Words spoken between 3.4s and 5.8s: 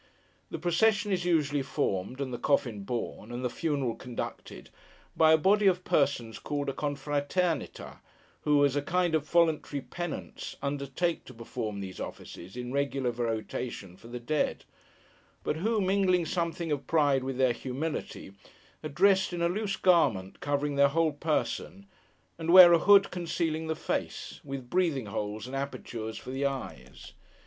the funeral conducted, by a body